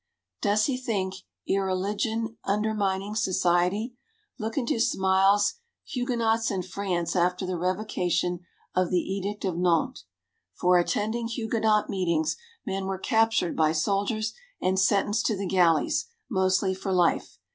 Does 0.41 0.65
he 0.65 0.77
think 0.77 1.13
irreligion 1.47 2.35
undermining 2.43 3.13
society? 3.13 3.93
Look 4.39 4.57
into 4.57 4.79
Smiles's 4.79 5.59
"Huguenots 5.85 6.49
in 6.49 6.63
France 6.63 7.15
after 7.15 7.45
the 7.45 7.55
Revocation 7.55 8.39
of 8.75 8.89
the 8.89 8.97
Edict 8.97 9.45
of 9.45 9.55
Nantes." 9.59 10.05
For 10.55 10.79
attending 10.79 11.27
Huguenot 11.27 11.87
meetings 11.87 12.35
men 12.65 12.87
were 12.87 12.97
captured 12.97 13.55
by 13.55 13.73
soldiers 13.73 14.33
and 14.59 14.79
sentenced 14.79 15.27
to 15.27 15.37
the 15.37 15.45
galleys, 15.45 16.07
mostly 16.31 16.73
for 16.73 16.91
life. 16.91 17.37